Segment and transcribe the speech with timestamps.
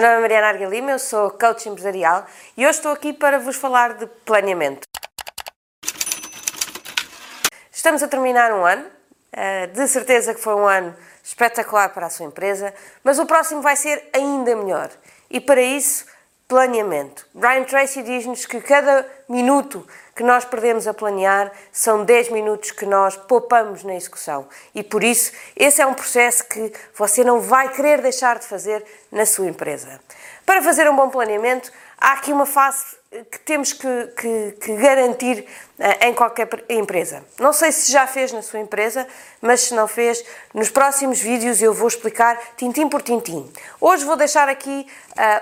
[0.00, 2.24] meu nome é Mariana Arga Lima, eu sou coach empresarial
[2.56, 4.86] e hoje estou aqui para vos falar de planeamento.
[7.72, 8.86] Estamos a terminar um ano,
[9.32, 12.72] eh, de certeza que foi um ano espetacular para a sua empresa,
[13.02, 14.88] mas o próximo vai ser ainda melhor.
[15.28, 16.06] E para isso,
[16.48, 17.26] planeamento.
[17.34, 19.86] Brian Tracy diz-nos que cada minuto
[20.16, 24.48] que nós perdemos a planear são 10 minutos que nós poupamos na execução.
[24.74, 28.82] E por isso, esse é um processo que você não vai querer deixar de fazer
[29.12, 30.00] na sua empresa.
[30.46, 32.98] Para fazer um bom planeamento, há aqui uma fase
[33.30, 35.46] que temos que, que, que garantir
[35.78, 37.24] uh, em qualquer empresa.
[37.38, 39.08] Não sei se já fez na sua empresa,
[39.40, 43.50] mas se não fez, nos próximos vídeos eu vou explicar tintim por tintim.
[43.80, 44.86] Hoje vou deixar aqui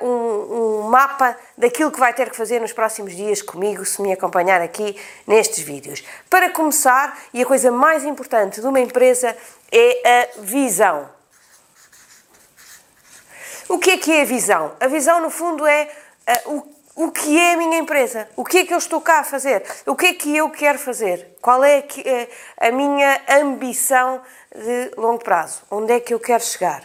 [0.00, 4.02] uh, um, um, mapa daquilo que vai ter que fazer nos próximos dias comigo, se
[4.02, 4.94] me acompanhar aqui
[5.26, 6.04] nestes vídeos.
[6.28, 9.34] Para começar, e a coisa mais importante de uma empresa
[9.72, 11.08] é a visão.
[13.68, 14.72] O que é que é a visão?
[14.78, 15.90] A visão, no fundo, é
[16.28, 19.20] uh, o o que é a minha empresa, o que é que eu estou cá
[19.20, 21.84] a fazer, o que é que eu quero fazer, qual é
[22.60, 24.22] a minha ambição
[24.54, 26.82] de longo prazo, onde é que eu quero chegar.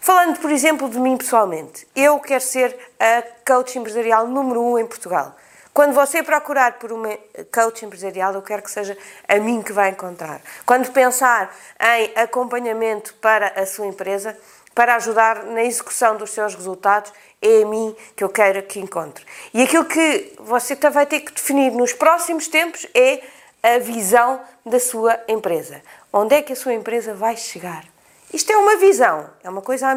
[0.00, 4.86] Falando, por exemplo, de mim pessoalmente, eu quero ser a coach empresarial número um em
[4.86, 5.36] Portugal.
[5.72, 7.16] Quando você procurar por uma
[7.54, 10.42] coach empresarial, eu quero que seja a mim que vai encontrar.
[10.66, 14.36] Quando pensar em acompanhamento para a sua empresa,
[14.74, 19.24] para ajudar na execução dos seus resultados, é a mim que eu quero que encontre.
[19.52, 23.22] E aquilo que você vai ter que definir nos próximos tempos é
[23.62, 25.82] a visão da sua empresa.
[26.12, 27.84] Onde é que a sua empresa vai chegar?
[28.32, 29.94] Isto é uma visão, é uma coisa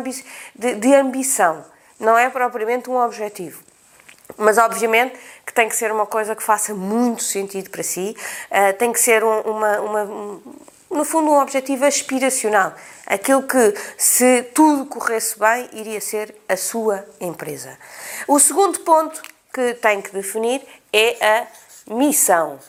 [0.56, 1.66] de, de ambição,
[2.00, 3.64] não é propriamente um objetivo.
[4.38, 8.16] Mas, obviamente, que tem que ser uma coisa que faça muito sentido para si,
[8.52, 10.42] uh, tem que ser um, uma, uma,
[10.98, 12.74] no fundo, um objetivo aspiracional.
[13.06, 17.78] Aquilo que, se tudo corresse bem, iria ser a sua empresa.
[18.28, 19.22] O segundo ponto
[19.54, 21.48] que tem que definir é a
[21.94, 22.60] missão.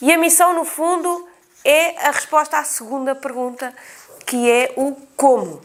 [0.00, 1.28] E a missão, no fundo,
[1.64, 3.74] é a resposta à segunda pergunta,
[4.26, 5.60] que é o como.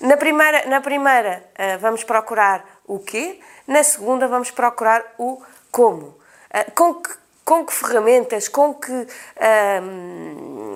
[0.00, 6.06] Na primeira, na primeira uh, vamos procurar o quê, na segunda, vamos procurar o como.
[6.06, 7.10] Uh, com, que,
[7.44, 8.92] com que ferramentas, com que.
[8.92, 10.73] Uh,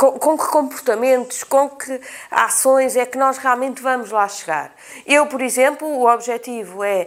[0.00, 2.00] com, com, que comportamentos, com que
[2.30, 4.74] ações é que nós realmente vamos lá chegar.
[5.06, 7.06] Eu, por exemplo, o objetivo é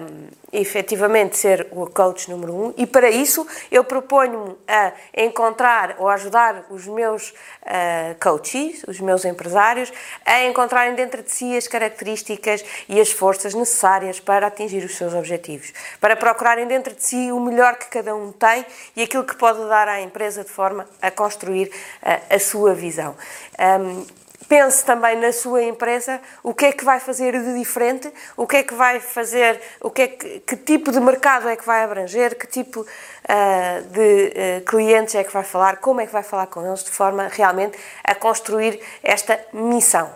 [0.00, 6.08] um, efetivamente ser o coach número um e para isso eu proponho-me a encontrar ou
[6.08, 9.92] ajudar os meus uh, coaches, os meus empresários,
[10.24, 15.12] a encontrarem dentro de si as características e as forças necessárias para atingir os seus
[15.14, 19.36] objetivos, para procurarem dentro de si o melhor que cada um tem e aquilo que
[19.36, 23.16] pode dar à empresa de forma a construir uh, a sua visão.
[23.58, 24.23] Um,
[24.54, 28.58] pense também na sua empresa o que é que vai fazer de diferente, o que
[28.58, 31.82] é que vai fazer, o que, é que, que tipo de mercado é que vai
[31.82, 36.22] abranger, que tipo uh, de uh, clientes é que vai falar, como é que vai
[36.22, 40.08] falar com eles, de forma realmente a construir esta missão.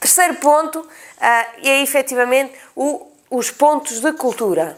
[0.00, 0.88] Terceiro ponto uh,
[1.62, 4.76] é efetivamente o, os pontos de cultura.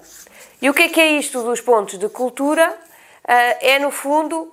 [0.60, 2.76] E o que é que é isto dos pontos de cultura?
[3.28, 4.50] é, no fundo,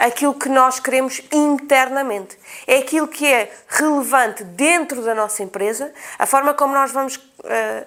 [0.00, 2.38] aquilo que nós queremos internamente.
[2.66, 7.86] É aquilo que é relevante dentro da nossa empresa, a forma como nós vamos uh,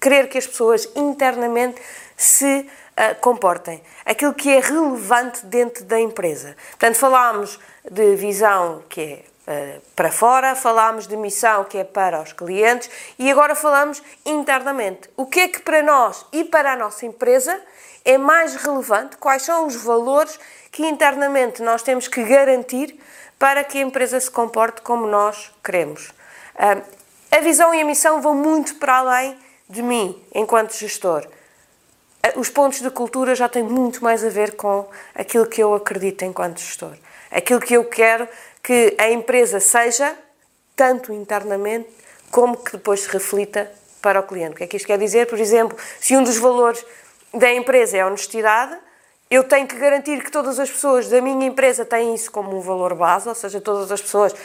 [0.00, 1.80] querer que as pessoas internamente
[2.16, 3.82] se uh, comportem.
[4.06, 6.56] Aquilo que é relevante dentro da empresa.
[6.70, 12.22] Portanto, falámos de visão que é uh, para fora, falámos de missão que é para
[12.22, 12.88] os clientes
[13.18, 15.10] e agora falamos internamente.
[15.18, 17.60] O que é que para nós e para a nossa empresa
[18.04, 19.16] é mais relevante?
[19.16, 20.38] Quais são os valores
[20.70, 22.98] que internamente nós temos que garantir
[23.38, 26.12] para que a empresa se comporte como nós queremos.
[26.56, 29.36] A visão e a missão vão muito para além
[29.68, 31.26] de mim, enquanto gestor.
[32.36, 36.24] Os pontos de cultura já têm muito mais a ver com aquilo que eu acredito
[36.24, 36.92] enquanto gestor.
[37.32, 38.28] Aquilo que eu quero
[38.62, 40.16] que a empresa seja,
[40.76, 41.88] tanto internamente,
[42.30, 43.68] como que depois se reflita
[44.00, 44.52] para o cliente.
[44.52, 45.26] O que é que isto quer dizer?
[45.26, 46.84] Por exemplo, se um dos valores
[47.32, 48.76] da empresa é a honestidade,
[49.32, 52.60] eu tenho que garantir que todas as pessoas da minha empresa têm isso como um
[52.60, 54.36] valor base, ou seja, todas as pessoas uh,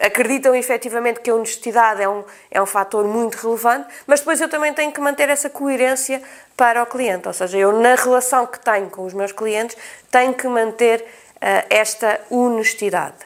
[0.00, 4.48] acreditam efetivamente que a honestidade é um, é um fator muito relevante, mas depois eu
[4.48, 6.22] também tenho que manter essa coerência
[6.56, 9.76] para o cliente, ou seja, eu na relação que tenho com os meus clientes
[10.12, 13.16] tenho que manter uh, esta honestidade.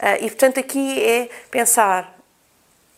[0.00, 2.17] Uh, e portanto aqui é pensar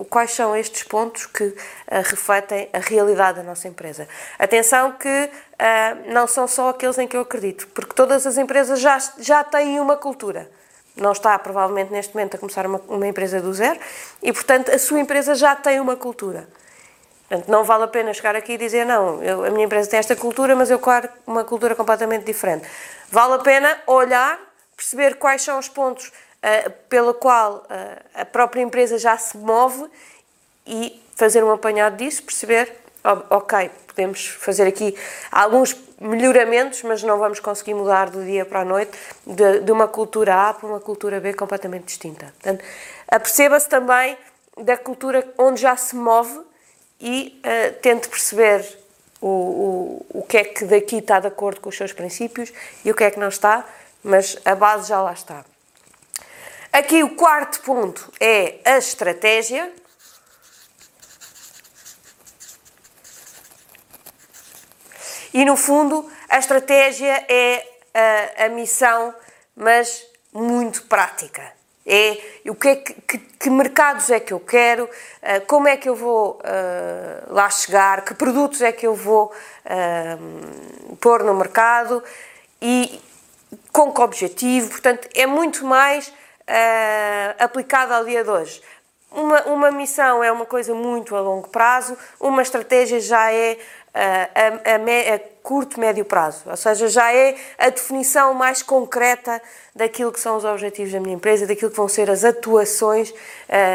[0.04, 1.56] quais são estes pontos que uh,
[2.04, 4.08] refletem a realidade da nossa empresa.
[4.38, 8.80] Atenção que uh, não são só aqueles em que eu acredito, porque todas as empresas
[8.80, 10.50] já, já têm uma cultura.
[10.96, 13.78] não está provavelmente neste momento a começar uma, uma empresa do zero
[14.22, 16.48] e, portanto, a sua empresa já tem uma cultura.
[17.28, 20.00] Portanto, não vale a pena chegar aqui e dizer, não, eu, a minha empresa tem
[20.00, 22.66] esta cultura, mas eu quero uma cultura completamente diferente.
[23.08, 24.36] Vale a pena olhar,
[24.76, 26.10] perceber quais são os pontos
[26.42, 29.88] uh, pela qual uh, a própria empresa já se move
[30.66, 32.72] e fazer um apanhado disso, perceber,
[33.28, 34.96] ok, podemos fazer aqui
[35.30, 38.96] alguns melhoramentos, mas não vamos conseguir mudar do dia para a noite
[39.26, 42.32] de, de uma cultura A para uma cultura B completamente distinta.
[42.40, 42.64] Portanto,
[43.06, 44.16] aperceba-se também
[44.56, 46.40] da cultura onde já se move
[47.00, 48.64] e uh, tente perceber
[49.20, 52.52] o, o, o que é que daqui está de acordo com os seus princípios
[52.84, 53.66] e o que é que não está,
[54.02, 55.44] mas a base já lá está.
[56.72, 59.72] Aqui o quarto ponto é a estratégia.
[65.34, 69.12] E no fundo, a estratégia é a, a missão,
[69.56, 71.52] mas muito prática.
[71.84, 75.76] É o que, é que, que, que, mercados é que eu quero, uh, como é
[75.76, 79.32] que eu vou uh, lá chegar, que produtos é que eu vou
[79.64, 82.02] uh, pôr no mercado
[82.62, 83.00] e
[83.72, 84.70] com que objetivo.
[84.70, 86.12] Portanto, é muito mais
[87.38, 88.62] aplicado ao dia de hoje.
[89.10, 93.58] Uma, uma missão é uma coisa muito a longo prazo, uma estratégia já é
[93.92, 94.28] a,
[94.72, 99.42] a, a, curto, médio prazo, ou seja, já é a definição mais concreta
[99.74, 103.12] daquilo que são os objetivos da minha empresa, daquilo que vão ser as atuações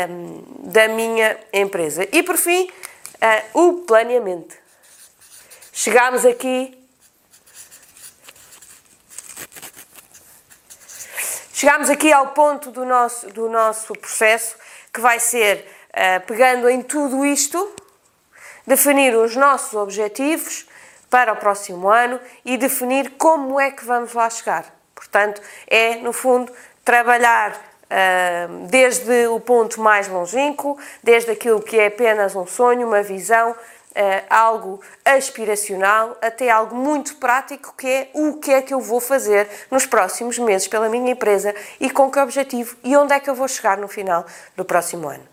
[0.09, 2.07] um, da minha empresa.
[2.13, 2.69] E por fim,
[3.15, 4.55] uh, o planeamento.
[5.73, 6.84] Chegámos aqui.
[11.57, 14.57] Chegámos aqui ao ponto do nosso, do nosso processo
[14.91, 17.73] que vai ser, uh, pegando em tudo isto,
[18.67, 20.67] definir os nossos objetivos
[21.09, 24.65] para o próximo ano e definir como é que vamos lá chegar.
[24.93, 26.51] Portanto, é, no fundo,
[26.83, 33.01] trabalhar uh, desde o ponto mais longínquo, desde aquilo que é apenas um sonho, uma
[33.01, 33.55] visão,
[33.95, 38.99] uh, algo aspiracional, até algo muito prático, que é o que é que eu vou
[38.99, 43.29] fazer nos próximos meses pela minha empresa e com que objetivo e onde é que
[43.29, 44.25] eu vou chegar no final
[44.55, 45.25] do próximo ano.